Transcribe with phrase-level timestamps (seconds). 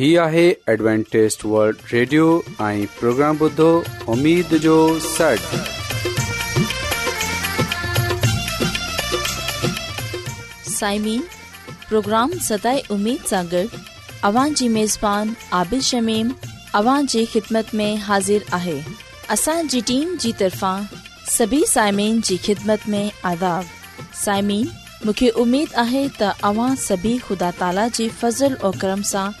[0.00, 2.26] هي آهي ॲڊوانٽيست world radio
[2.66, 3.64] ۽ programme بدو
[4.12, 4.76] اميد جو
[5.06, 5.56] سٽ
[10.76, 11.20] سائمين
[11.88, 13.76] پروگرام ستاي اميد سانگر
[14.30, 16.32] اوان جي ميزبان عابد شميم
[16.80, 18.78] اوان جي خدمت ۾ حاضر آهي
[19.36, 20.88] اسان جي ٽيم جي طرفان
[21.36, 23.02] سڀي سائمين جي خدمت ۾
[23.34, 23.76] آداب
[24.24, 24.64] سائمين
[25.04, 29.40] مونکي اميد آهي ته اوان سڀي خدا تالا جي فضل ۽ کرم سان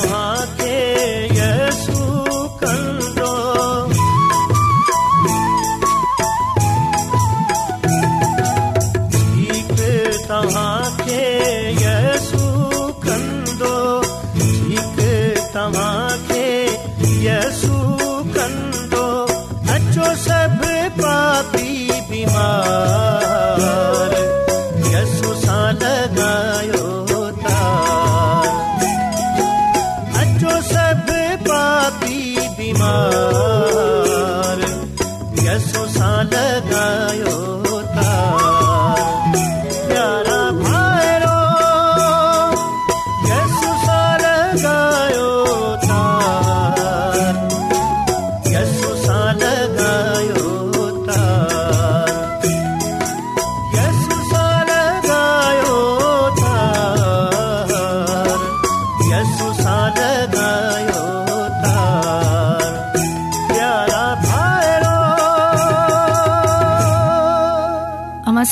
[0.00, 0.21] somehow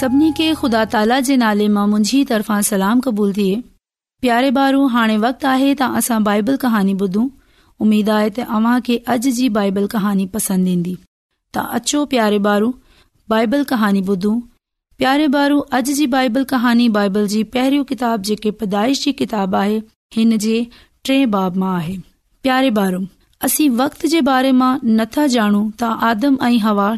[0.01, 3.51] सभिनी खे खुदा ताला जे नाले मां طرفان तरफ़ां सलाम क़बूल थे
[4.25, 7.27] प्यारे बारू हाणे वक्त आहे त असां बाइबल कहानी ॿुधूं
[7.87, 10.95] उमीद आहे त अव्हां खे अॼु जी बाइबल कहानी पसंद ईंदी
[11.57, 12.71] त अचो प्यारे ॿारू
[13.35, 14.39] बाइबल कहानी ॿुधूं
[15.03, 19.77] प्यारे बारू अॼु जी बाइबल कहानी बाइबल जी पहरी किताब जेके पैदाइश जी किताब आहे
[20.19, 20.57] हिन जे
[21.11, 21.99] टे बाब मां आहे
[22.49, 23.05] प्यारे ॿारू
[23.51, 26.91] असी वक़्त जे बारे मां नथा जानू ता आदम ऐं हवा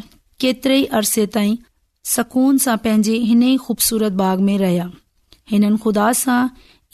[0.46, 1.60] केतिरे ई अरसे ताईं
[2.04, 4.88] सघून सां पंहिंजे हिन खूबसूरत बाग़ में रहिया
[5.50, 6.40] हिननि खुदा सां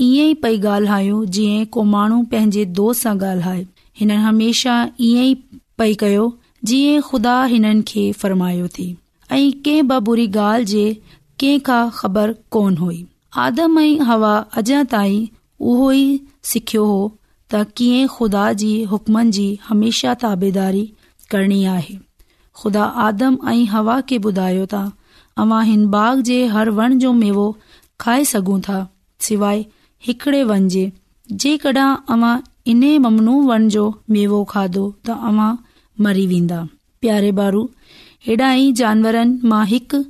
[0.06, 3.62] ईअं ई पई गायूं जीअं को माण्हू पेंजे दोस्त सां ॻाल्हाए
[4.00, 4.75] हिन हमेशा
[5.08, 5.34] ईअं ई
[5.78, 6.26] पई कयो
[6.70, 8.88] जीअं खुदा हिननि खे फरमायो थी
[9.32, 9.76] ऐ के
[10.08, 10.84] बुरी गाल्हि जे
[11.40, 13.00] कंहिं खां ख़बर कोन हुई
[13.46, 15.26] आदम ऐं हवा अॼा ताईं
[15.70, 16.05] उहो ई
[16.52, 17.00] सिखियो हो
[17.55, 20.84] त कीअं खुदा जी हुकमनि जी हमेशा ताबेदारी
[21.34, 21.99] करणी आहे
[22.62, 24.84] खुदा आदम ऐं हवा खे ॿुधायो था
[25.43, 27.43] अवां हिन बाग जे हर वण जो मेवो
[28.05, 28.79] खाए सघूं था
[29.26, 29.64] सवाइ
[30.06, 30.82] हिकड़े वन जे
[31.43, 32.32] जेकॾहिं अवां
[32.73, 33.85] इन ममनू वण जो
[34.17, 35.50] मेवो खाधो त अवां
[36.06, 36.58] मरी वेंदा
[37.05, 37.62] प्यारे बारू
[38.29, 40.00] हेॾा ई जानवरनि मां हिकु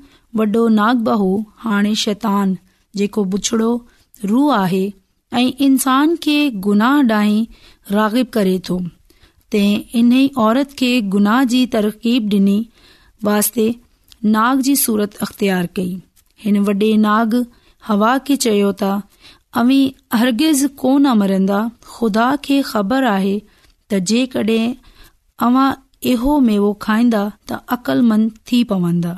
[0.41, 1.29] वॾो नाग बाहू
[1.65, 2.57] हाणे शैतान
[3.01, 3.69] जेको बुछड़ो
[4.33, 4.83] रूह आहे
[5.41, 6.37] ऐं इंसान खे
[6.69, 7.45] गुनाह ॾांहीं
[7.97, 8.79] रागिब करे थो
[9.55, 12.57] तंहिं इन्ही औरत खे गुनाह जी तरकीब ॾिनी
[13.31, 13.67] वास्ते
[14.25, 15.97] नाग जी सूरत अख़्तियार कई
[16.45, 17.35] हिन वॾे नाग
[17.89, 19.79] हवा खे चयो त अवी
[20.19, 21.59] अर्गिज़ कोन मरंदा
[21.95, 24.75] खुदा खे ख़बर आहे त जेकड॒हिं
[25.47, 25.69] अवां
[26.13, 27.21] इहो मेवो खाईंदा
[27.51, 29.13] त अक़लमंद थी पवंदा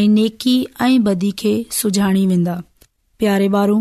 [0.00, 0.54] ऐं नेकी
[0.88, 2.58] ऐं बदी खे सुञाणी वेंदा
[3.18, 3.78] प्यारे ॿारु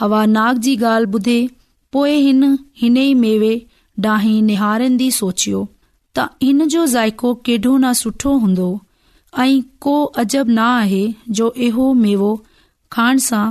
[0.00, 1.38] हवा नाग जी ॻाल्हि ॿुधे
[1.92, 2.42] पोइ हिन
[2.82, 3.52] हिन ई मेवे
[4.04, 5.64] ॾाही निहारंदी सोचियो
[6.16, 8.70] त हिन जो ज़ाइको केॾो न सुठो हूंदो
[9.40, 11.04] ऐं को अजब न आहे
[11.38, 12.32] जो इहो मेवो
[12.92, 13.46] खाइण सां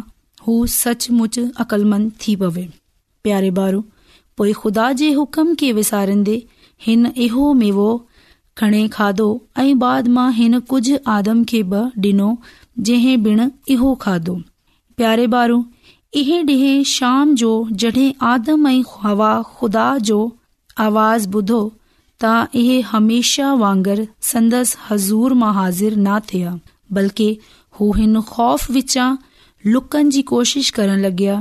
[0.48, 2.68] हू सचमुच अक़लमंद थी पवे
[3.24, 3.82] प्यारे ॿारु
[4.38, 6.42] पोइ खुदा जे हुकम खे विसारींदे
[6.88, 7.88] हिन इहो मेवो
[8.58, 9.28] खणे खाधो
[9.60, 12.30] ऐं बाद मां हिन कुझु आदम खे बि डि॒नो
[12.90, 14.36] जंहिं बिण इहो खाधो
[14.98, 15.62] प्यारे ॿारु
[16.20, 20.22] इहे ॾींहं शाम जो जड॒हिं आदम ऐं हवा ख़ुदा जो
[20.88, 21.62] आवाज़ ॿुधो
[22.24, 24.00] त इहे हमेशा वांगर
[24.32, 26.50] संदसि हज़ूर मां हाज़िर न थिया
[26.98, 27.28] बल्कि
[27.80, 29.06] हू हिन खौफ़िचा
[29.74, 31.38] लुकनि जी कोशिश करण लॻया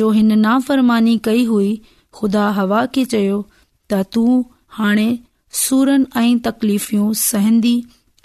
[0.00, 1.70] जो हिन नाफ़रमानी कई हुई
[2.20, 3.38] खुदा हवा खे चयो
[3.92, 4.34] त तूं
[4.78, 5.06] हाणे
[5.62, 7.74] सुरनि ऐं तकलीफ़ूं सहंदी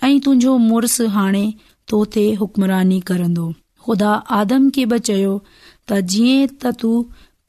[0.03, 1.45] ऐं तुंहिंजो मुड़स हाणे
[1.93, 3.47] तो ते हुकमरानी कंदो
[3.87, 6.93] ख़ुदा आदम खे बि चयो त जीअं त तू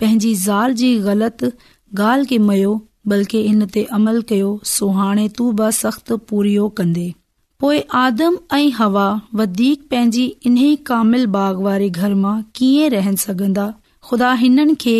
[0.05, 1.55] पंहिंजी ज़ाल जी ग़लति
[2.05, 7.07] गाल्हि खे मयो बल्कि इन ते अमल कयो सो हाणे तू बि सख़्त पूरियो कंदे
[7.61, 9.07] पोइ आदम ऐं हवा
[9.41, 13.67] वधीक पंहिंजी इन्हे कामिल बाग़ वारे घर मां कीअं रहन सघंदा
[14.09, 14.95] खुदा हिननि खे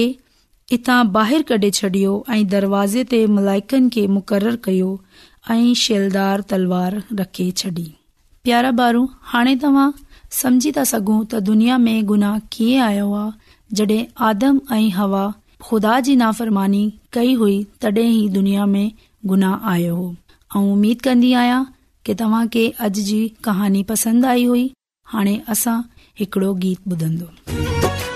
[0.73, 4.91] हितां ॿाहिरि कढे छॾियो ऐं दरवाज़े ते मलाइकनि खे मुक़रर कयो
[5.57, 7.87] ऐं शेलदार तलवार रखे छॾी
[8.49, 9.03] प्यारा बारू
[9.35, 9.91] हाणे तव्हां
[10.43, 14.01] समझी था सघो त दुनिया में गुनाह कीअं आयो आहे जडे॒
[14.33, 15.25] आदम ऐं हवा
[15.67, 18.91] खु़दा जी नाफ़रमानी कई हुई ही दुनिया में
[19.33, 20.15] गुनाह आयो हो
[20.57, 21.65] ऐं उमीद आया आहियां
[22.07, 22.15] की
[22.55, 24.71] के अॼु जी कहानी पसंदि आई हुई
[25.15, 25.81] हाणे असां
[26.19, 28.11] हिकिड़ो गीत ॿुधंदो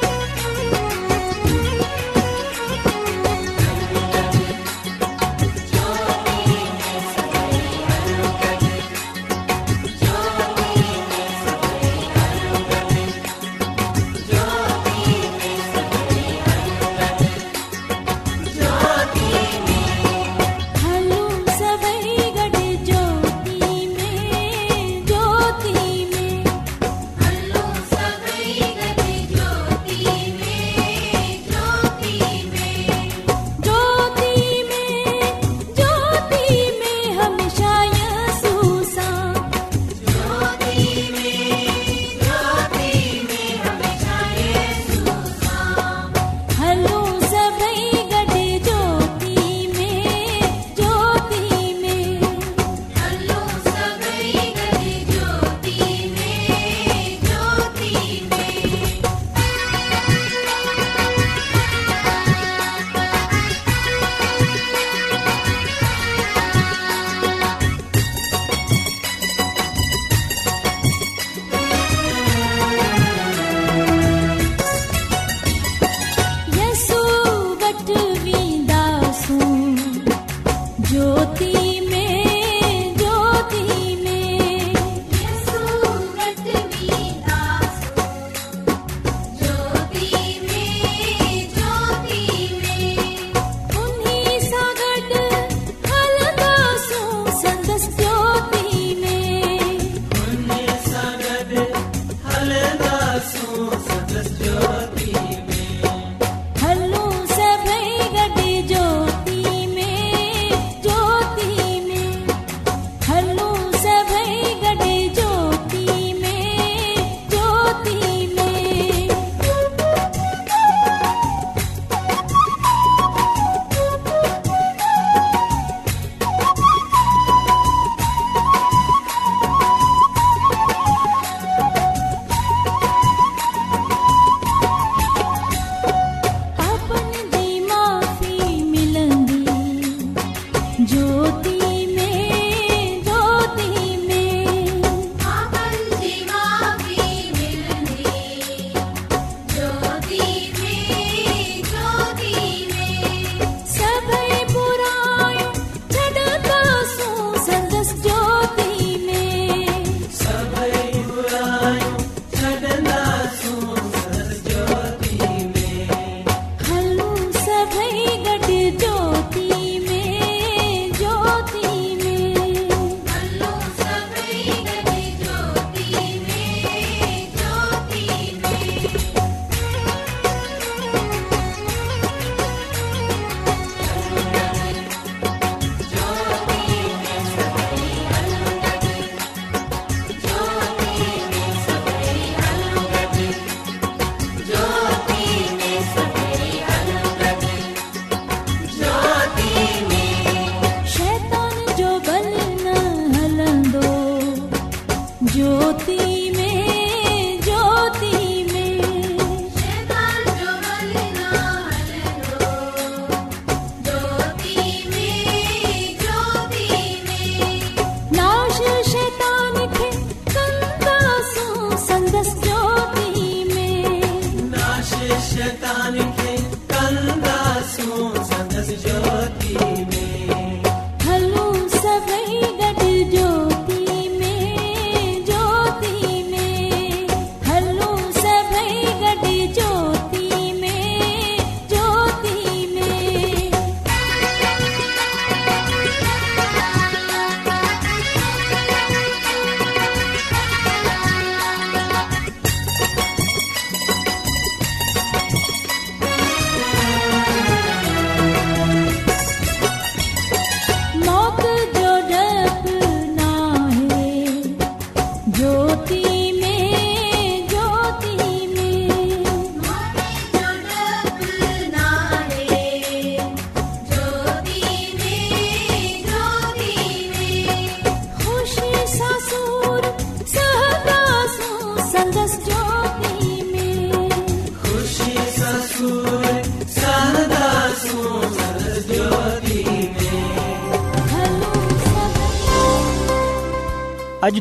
[205.37, 206.06] ज्योति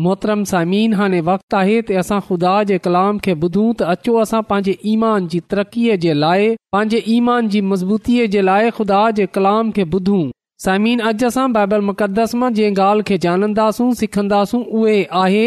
[0.00, 4.40] मोहतरम समीन हाणे वक़्तु आहे ते असां खुदा जे कलाम खे ॿुधूं त अचो असां
[4.52, 6.46] पंहिंजे ईमान जी तरक़ीअ जे लाइ
[6.76, 10.22] पंहिंजे ईमान जी मज़बूतीअ जे लाइ खुदा जे कलाम खे ॿुधूं
[10.66, 14.96] समीन अॼु असां बाइबल मुक़दस मां जंहिं ॻाल्हि खे ॼाणंदासूं सिखंदासूं उहे
[15.26, 15.44] आहे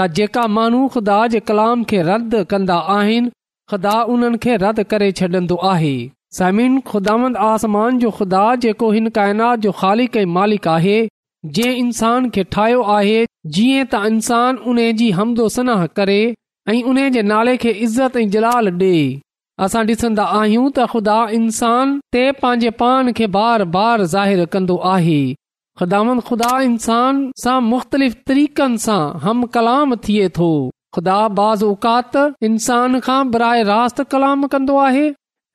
[0.00, 3.30] त जेका माण्हू ख़ुदा जे कलाम खे रद्द कंदा आहिनि
[3.72, 5.94] ख़ुदा उन्हनि खे रदि करे छॾंदो आहे
[6.40, 7.14] समीन खुदा
[7.54, 11.00] आसमान जो ख़ुदा जेको हिन काइनात जो ख़ालिक कई मालिक आहे
[11.44, 13.22] जंहिं इंसान खे ठाहियो आहे
[13.54, 16.18] जीअं त इंसान उन्हे जी हमदो सनाह करे
[16.72, 18.90] ऐं उन जे नाले खे इज़त ऐं जलाल ॾे
[19.66, 25.18] असां ॾिसंदा आहियूं त ख़ुदा इंसान ते पंहिंजे पान खे बार बार ज़ा कंदो आहे
[25.80, 30.48] ख़ुदा ख़ुदा इंसान सां मुख़्तलिफ़ तरीक़नि सां हम कलाम थिए थो
[30.96, 32.16] ख़ुदा बाज़ औकात
[32.50, 35.04] इंसान खां बर रास्त कलाम कंदो आहे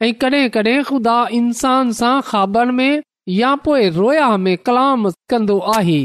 [0.06, 3.03] ऐं कडहिं कॾहिं ख़ुदा इंसान सां खाबनि में
[3.36, 6.01] या पोइ रोया में कलाम कंदो आहे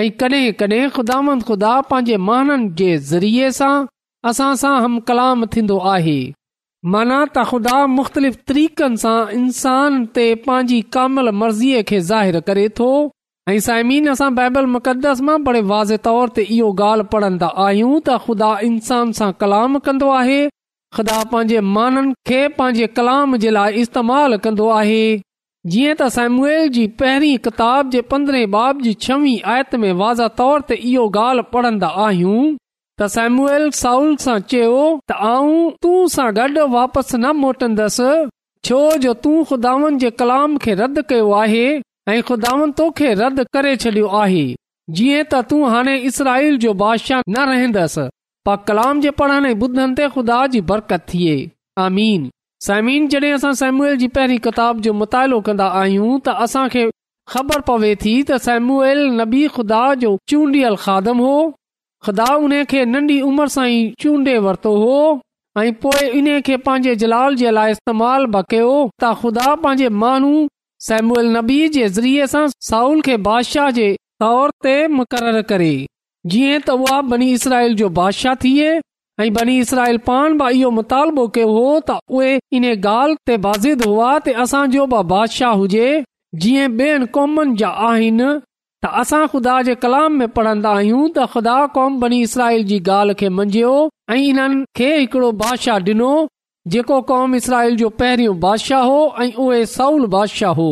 [0.00, 3.70] ऐं कडहिं कडहिं ख़ुदांद ख़ुदा पंहिंजे माननि जे ज़रिए सां
[4.30, 6.18] असां सां हम कलाम थींदो आहे
[6.96, 12.90] माना त ख़ुदा मुख़्तलिफ़ तरीक़नि सां इंसान ते पंहिंजी कामल मर्ज़ीअ खे ज़ाहिर करे थो
[13.48, 18.18] ऐं साइमीन असां बाइबल मुक़दस मां बड़े वाज़े तौर ते इहो ॻाल्हि पढ़ंदा आहियूं त
[18.26, 20.40] ख़ुदा इंसान सां कलाम कंदो आहे
[20.98, 25.02] ख़ुदा पंहिंजे माननि खे पंहिंजे कलाम जे लाइ इस्तेमालु कंदो आहे
[25.68, 30.60] जीअं त सैमूअल जी पहिरीं किताब जे पंद्रहें बाब जी छवी आयत में वाज़ तौर
[30.70, 32.44] ते इहो ॻाल्हि पढ़ंदा आहियूं
[33.00, 38.08] त सैमूअल साउल सां चयो त आऊं तूं सां गॾु वापसि न मोटंदसि
[38.68, 41.66] छो जो तूं खुदावन जे कलाम खे रद्द कयो आहे
[42.14, 44.44] ऐं खुदावन तोखे रद्द करे छडि॒यो आहे
[44.96, 48.08] जीअं त तूं हाणे इसराईल जो बादशाह न रहंदसि
[48.48, 51.38] पा कलाम जे पढ़ण जे ॿुधनि ते ख़ुदा जी बरकत थिए
[51.88, 52.30] आमीन
[52.66, 56.64] साइमिन जड॒हिं असां सेम्यूल जी पहिरीं किताब जो मुतालो कंदा आहियूं त असां
[57.34, 61.36] ख़बर पवे थी त सेम्यूल नबी ख़ुदा जो चूंडियल खादम हो
[62.08, 64.98] ख़ुदा उन खे नंढी उमर सां ई चूंडे वरतो हो
[65.62, 70.34] ऐं पोए इन्हे खे पंहिंजे जलाल जे लाइ इस्तेमाल बि कयो त ख़ुदा पंहिंजे माण्हू
[70.88, 73.88] सेमुएल नबी जे ज़रिये सां साउल खे बादशाह जे
[74.26, 75.72] तौर ते मुक़रर करे
[76.34, 78.70] जीअं त उहा बनी इसराइल जो बादशाह थिए
[79.22, 82.28] ऐं बनी इसराइल पाण बि इहो मुतालबो कयो हो त उहे
[82.58, 85.88] इन ॻाल्हि ते बाज़िद हुआ त असांजो बादशाह हुजे
[86.44, 88.28] जीअं बेन कौमनि जा आहिनि
[88.84, 93.14] त असां ख़ुदा जे कलाम में पढ़न्दा आहियूं त ख़ुदा कौम बनी इसराइल जी ॻाल्हि
[93.22, 93.74] खे मंझियो
[94.14, 96.12] ऐं इन्हनि खे हिकड़ो बादशाह ॾिनो
[96.74, 100.70] जेको क़ौम इसराइल जो पहिरियों बादशाह हो ऐं उहे साउल बादशाह हो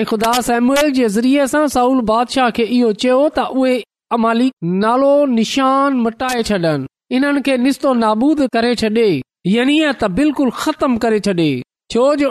[0.00, 4.52] ऐं ख़ुदा समुल जे ज़रिए सां सउल बादशाह खे इहो चयो त उहे
[4.86, 9.06] नालो निशान मटाए छॾन इन्हनि खे निस्तो नाबूदु करे छॾे
[9.50, 9.74] यनि
[10.62, 11.50] ख़तम करे छॾे
[11.90, 12.28] छो जो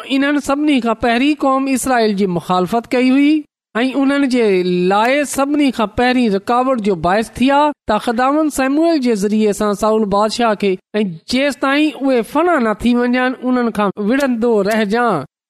[7.07, 7.47] बाहिस थी
[9.61, 15.07] साउल बादशाह खे ऐं जेस ताईं उहे फना न थी वञनि उन्हनि खां विढ़ंदो रहजा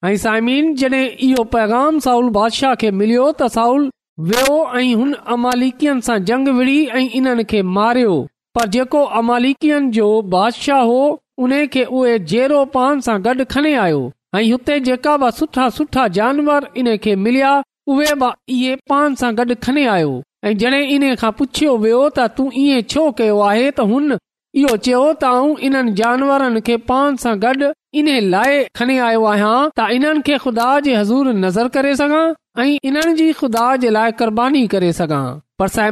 [0.07, 3.83] ऐं साइमीन जॾहिं इहो पैगाम साउल बादशाह खे मिलियो त साउल
[4.31, 8.17] वियो ऐं हुन अमालिकन सां जंग विढ़ी ऐ इन्हनि खे मारियो
[8.57, 10.99] पर जेको अमालिकियन जो बादशाह हो
[11.47, 13.99] उन खे उहे जहिड़ो पान सां गॾु खणे आयो
[14.37, 17.51] ऐं हुते जेका बि सुठा सुठा जानवर इन खे मिलिया
[17.95, 20.15] उहे बि इहे पान सां गॾु खणे आयो
[20.53, 22.49] ऐं इन खां पुछियो वियो त तूं
[22.95, 24.17] छो कयो आहे त हुन
[24.63, 29.53] इहो चयो त आऊं इन्हनि जानवरनि खे पान सां गॾु इन लाइ खने आयो आहियां
[29.79, 32.25] त इन्हनि खे खुदा जे हज़ूर नज़र करे सघां
[32.65, 35.25] ऐं इन्हनि जी खुदा जे लाइ क़ुर्बानी करे सघां
[35.59, 35.83] पर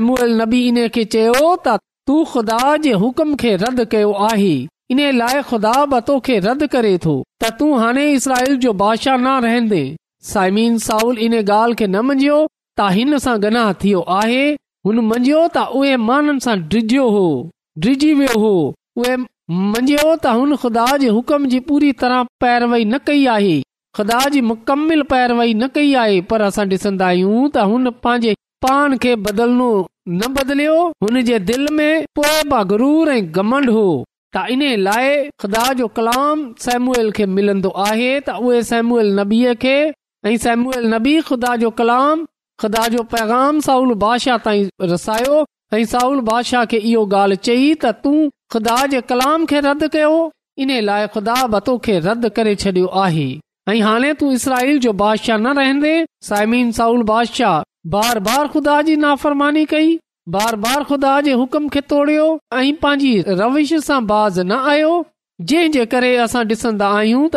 [0.46, 1.10] नबी इन खे
[2.08, 4.56] तू ख़ुदा जे हुकुम खे रद्द कयो आहे
[4.92, 5.74] इन लाइ ख़ुदा
[6.48, 7.14] रद्द करे थो
[7.44, 9.80] त तूं हाणे इसराईल जो बादशाह न रहंदे
[10.32, 12.38] साइमी साउल इन ॻाल्हि खे न मंझियो
[12.78, 14.44] त हिन सां गनाह थियो आहे
[14.90, 17.26] हुन मंझियो त उहे माननि सां ड्रिजियो हो
[17.86, 18.54] ड्रिजी वियो हो
[19.04, 19.16] उहे
[19.74, 23.56] मंझियो त हुन ख़ुदा जे हुकम जी पूरी तरह पैरवई न कई आहे
[24.00, 28.38] ख़ुदा जी मुकमिल पैरवई न कई आहे पर असां ॾिसंदा आहियूं त हुन पंहिंजे
[28.68, 29.72] पान खे बदलणो
[30.08, 32.44] न बदलियो हुन जे दिल में पोए
[32.78, 33.86] भूर ऐं घमंड हो
[34.36, 38.62] त इन लाइ खुदा जो कलाम सेमूल खे मिलंदो आहे त उहे
[40.44, 42.26] सेमूएल नबी ख़ुदा जो कलाम
[42.62, 45.42] खुदा जो पैगाम साउल बादशाह ताईं रसायो
[45.74, 48.20] ऐं साउल बादशाह खे इहो ॻाल्हि चई त तूं
[48.56, 50.14] ख़ुदा जे कलाम खे रद्द कयो
[50.66, 53.30] इन लाइ खुदा बतो खे रद्द करे छॾियो आहे
[53.74, 55.96] ऐं हाणे तू इसराईल जो बादशाह न रहंदे
[56.32, 57.62] साइमीन साउल बादशाह
[57.94, 59.98] बार बार ख़ुदा जी नाफ़रमानी कई
[60.36, 61.70] बार बार ख़ुदा जेक्म
[62.60, 64.94] ऐं पंहिंजी रविश सां बाज़ न आयो
[65.52, 67.30] जंहिंजे करे असां डिसंदा आहियूं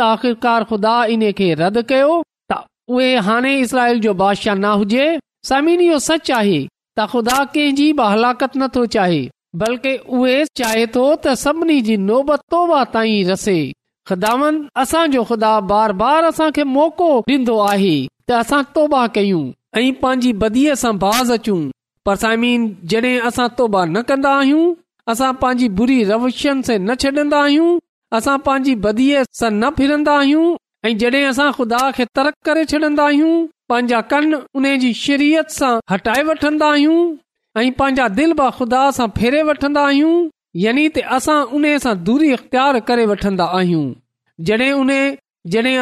[4.22, 9.20] बादशाह न हुजे समीन इहो सच आहे त ख़ुदा कंहिंजी बि हलाकत नथो चाहे
[9.64, 13.58] बल्कि उहे चाहे तो त सभिनी जी नोबत तोबा ताईं रसे
[14.12, 14.32] ख़ुदा
[14.86, 20.92] असांजो ख़ुदा बार बार असांखे मोको डे त असां तोबा कयूं ऐं पंहिंजी बदीअ सां
[21.04, 21.56] बाज़ अचूं
[22.06, 22.60] पर साइमीन
[22.92, 24.74] जॾहिं असां तौबा न कंदा आहियूं
[25.12, 27.68] असां पांजी बुरी रवशियुनि से न छॾंदा आहियूं
[28.18, 30.46] असां पांजी बदीअ सां न फिरंदा आहियूं
[30.88, 33.32] ऐं जॾहिं असां खुदा खे तर्क करे छॾींदा आहियूं
[33.68, 34.24] पंहिंजा कन
[34.60, 36.98] उन जी शरीयत सां हटाए वठंदा आहियूं
[37.58, 40.12] ऐं पंहिंजा दिलि ब खुदा सां फेरे वठंदा आहियूं
[40.64, 43.86] यानी त असां उन सां दूरी इख़्तियार करे वठंदा आहियूं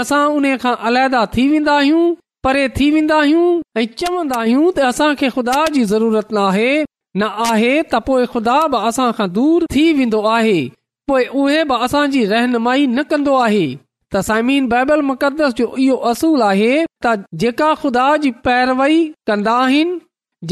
[0.06, 2.04] असां उन खां अलहदा थी वेंदा आहियूं
[2.46, 3.46] परे थी वेंदा आहियूं
[3.80, 6.66] ऐं चवंदा आहियूं त असांखे ख़ुदा जी ज़रूरत न आहे
[7.20, 10.58] न आहे त पोइ खुदा बि असां खां दूर थी वेंदो आहे
[11.12, 16.70] पोए उहे असांजी रहनुमाई न कंदो आहे त साइमीन बाइबल मुक़दस जो इहो असूल आहे
[16.84, 19.98] त जेका ख़ुदा जी पैरवई कंदा आहिनि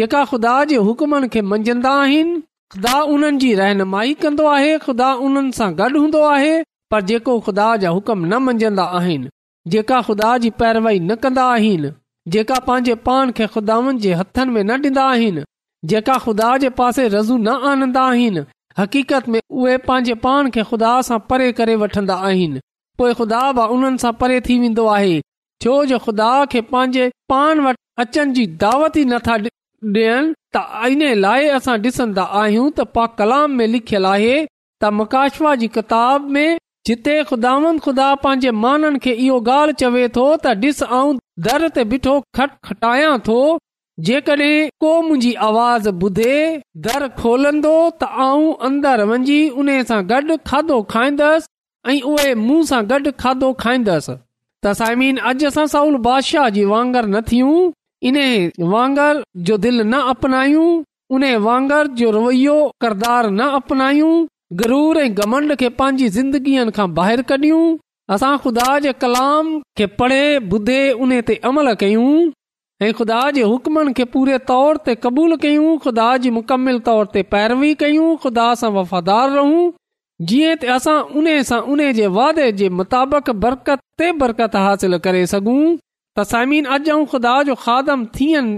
[0.00, 2.34] जेका ख़ुदा जे हुक्मनि खे मंझंदा आहिनि
[2.76, 6.52] ख़ुदा उन्हनि जी रहनुमाई कंदो आहे ख़ुदा उन्हनि सां गॾु हूंदो आहे
[6.96, 8.90] पर जेको ख़ुदा जा हुकुम न मंझंदा
[9.72, 11.90] जेका ख़ुदा जी पैरवाई न कंदा आहिनि
[12.32, 15.44] जेका पंहिंजे पाण खे जे हथनि में न ॾींदा आहिनि
[15.92, 18.42] जेका ख़ुदा जे पासे रज़ू न आनंदा आहिनि
[18.78, 22.60] हक़ीक़त में उहे पंहिंजे पाण खे ख़ुदा सां परे करे वठंदा आहिनि
[23.00, 25.14] पोइ ख़ुदा बि उन्हनि सां परे थी वेंदो आहे
[25.64, 31.22] छो जो ख़ुदा खे पंहिंजे पाण वटि अचनि जी दावत ई नथा ॾियनि त इन
[31.26, 36.46] लाइ असां ॾिसंदा आहियूं त पा कलाम में लिखियलु आहे त मकाशवा जी किताब में
[36.88, 37.50] जिते खुदा
[37.84, 41.12] खुदा पंहिंजे माननि खे इहो ॻाल्हि चवे थो त ॾिस आऊं
[41.46, 43.36] दर ते बिठो खटायां थो
[44.08, 46.34] जेकॾहिं को मुंहिंजी आवाज़ ॿुधे
[46.88, 51.48] दर खोलंदो त आऊं अंदर वञी उन सां गॾु खाधो खाईंदसि
[51.92, 57.08] ऐं उहे मुंहं सां गॾु खाधो खाईंदसि त साइमीन अॼु असां साउल बादशाह जी वांगर
[57.14, 57.64] न थियूं
[58.10, 58.20] इन
[58.76, 60.68] वांगर जो दिल न अपनायूं
[61.16, 64.14] उन वांगर जो रवैयो किरदार न अपनायूं
[64.60, 67.60] गरूर ऐं गमंड खे पंहिंजी ज़िंदगीअ खां बाहिर कढियूं
[68.16, 69.46] असां ख़ुदा जे कलाम
[69.80, 70.18] खे पढ़े
[70.58, 72.10] ॿुधे उन ते अमल कयूं
[72.82, 76.78] ऐं ख़ुदा जे पूरे तौर ते क़बूल कयूं ख़ुदा जी मुकमिल
[78.76, 79.64] वफ़ादार रहूं
[80.32, 81.60] जीअं उन सां
[82.18, 88.06] वादे जे मुताबिक़ बरकत ते बरकत हासिल करे सघूं त समीन अॼु ख़ुदा जो खादम
[88.20, 88.56] थियनि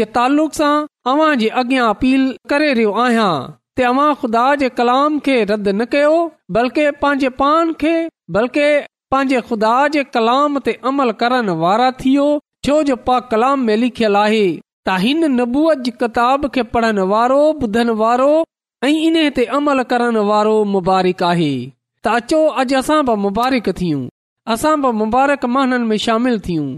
[0.00, 0.72] जे तालुक़ सां
[1.14, 3.30] अवां जे अॻियां अपील करे रहियो आहियां
[3.78, 6.12] तव्हां ख़ुदा जे कलाम खे रद्द न कयो
[6.56, 7.90] बल्कि पंहिंजे पान खे
[8.36, 8.68] बल्कि
[9.14, 12.28] पंहिंजे खुदा जे कलाम ते अमल करण वारा थियो
[12.68, 17.38] छो जो पा कलाम में लिखियलु आहे त हिन नबूअ जी किताब खे पढ़णु वारो
[17.66, 18.30] ॿुधण वारो
[18.88, 24.02] ऐं इन ते अमल करण वारो मुबारक आहे त अचो अॼु असां ब मुबारक थियूं
[24.56, 26.68] असां बि मुबारक महननि में शामिल थियूं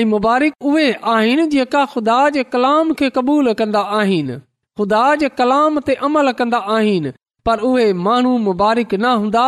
[0.00, 4.44] ऐं मुबारक उहे आहिनि जेका ख़ुदा जे कलाम खे क़बूल कंदा आहिनि
[4.78, 7.10] ख़ुदा जे कलाम ते अमल कंदो आहिनि
[7.48, 9.44] पर उहे माण्हू मुबारक न हूंदा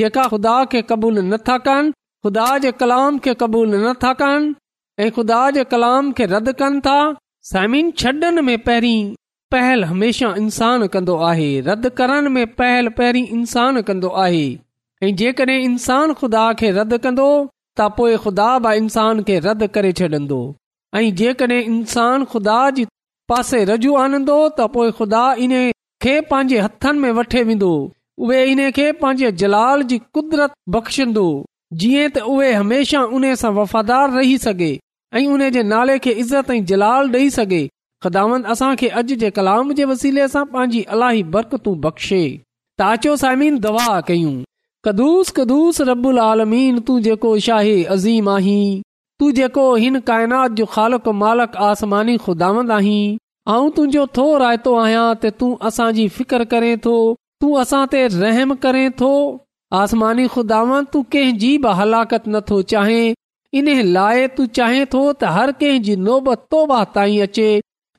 [0.00, 1.92] जेका ख़ुदा खे क़बूलु नथा कनि
[2.24, 4.50] ख़ुदा जे कलाम खे क़बूल नथा कनि
[5.04, 6.96] ऐं ख़ुदा जे कलाम खे रद्द कनि था
[7.50, 9.02] साइमिन छॾनि में पहिरीं
[9.54, 14.44] पहल हमेशह इंसानु कंदो आहे रद्द करण में पहल पहिरीं इंसानु कंदो आहे
[15.02, 19.92] ऐं जेकॾहिं इंसानु ख़ुदा खे रद कंदो त पोइ ख़ुदा बि इंसान खे रद्द करे
[20.02, 20.40] छॾंदो
[21.00, 22.86] ऐं जेकॾहिं इसानु ख़ुदा जी
[23.30, 27.70] पासे रजू आनंदो त पोएं ख़ुदा इन्हे पंहिंजे वेंदो
[28.24, 31.24] उहे इन खे पंहिंजे जलाल जी कुदरत बख़्शंदो
[31.82, 34.68] जीअं त उहे हमेशा उन सां वफ़ादार रही सघे
[35.20, 37.44] ऐं उन जे नाले खे इज़त ऐं जलाल डे॒
[38.06, 42.22] ख़ुदान असां खे अॼ जे कलाम जे वसीले सां पांजी अलाही बरकतू बख़्शे
[42.82, 44.36] ताचो साइमीन दवा कयूं
[44.88, 48.64] कदुूस कदुस रबुल आलमीन तूं जेको शाही अज़ीम आहीं
[49.20, 53.18] तू जेको हिन काइनात जो ख़ालक मालक आसमानी खुदावंद आहीं
[53.54, 56.94] आऊं तुंहिंजो थो रायतो आहियां त तूं असांजी फिकर करे थो
[57.44, 59.10] तूं असां ते रहम करें थो
[59.82, 62.98] आसमानी खुदावन तूं कंहिंजी बि हलाकत नथो चाहे
[63.60, 67.46] इन लाइ तू चाहें थो त हर कंहिंजी नोबत तोबा ताईं अचे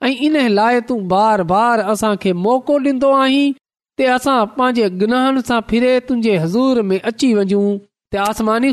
[0.07, 3.53] ऐं इन लाइ तू बार बार असांखे मौक़ो ॾींदो आहीं
[3.99, 7.63] ते असां पंहिंजे गनाहन सां फिरे तुंहिंजे हज़ूर में अची वञू
[8.13, 8.71] आसमानी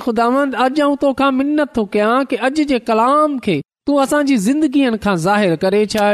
[0.63, 1.87] अॼु
[2.73, 6.11] जे कलाम खे तूं असांजी ज़िंदगीअ खां ज़ाहिर करे छॾ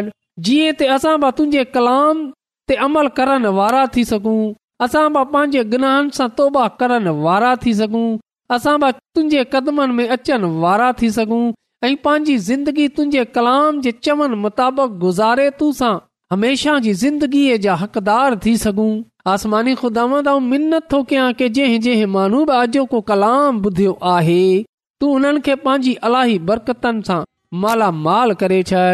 [0.49, 2.23] जीअं असां बा तुंहिंजे कलाम
[2.69, 4.39] ते अमल करण वारा थी सघूं
[4.87, 8.09] असां पंहिंजे गुनाहनि सां तौबा करण वारा थी सघूं
[8.57, 11.43] तुंहिंजे कदमनि में अचनि वारा थी सघूं
[11.87, 15.95] ऐं पंहिंजी ज़िंदगी तुंहिंजे कलाम जे चवनि मुताबिक़ुारे तूं सां
[16.33, 18.91] हमेशह जी ज़िंदगीअ जा हक़दार थी सघूं
[19.29, 24.43] आसमानी ख़ुदा ऐं मिनत थो कयां की जंहिं जंहिं माण्हू बि अॼोको कलाम ॿुधियो आहे
[25.01, 27.19] तूं उन्हनि खे पंहिंजी अलाही बरकतनि सां
[27.65, 28.85] मालामाल करे छॾ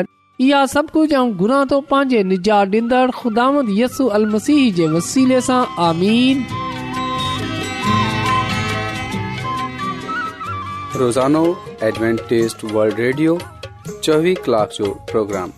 [0.46, 5.38] इहा सभु कुझु ऐं घुरां थो पंहिंजे निजात ॾींदड़ ख़ुदांद यसू अल मसीह जे वसीले
[5.50, 6.42] सां आमीन
[11.02, 11.44] रोज़ानो
[11.90, 13.36] एडवेंटेस्ट वर्ल्ड रेडियो
[14.08, 15.54] चोवीह कलाक जो प्रोग्राम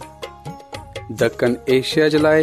[1.25, 2.43] दखन एशिया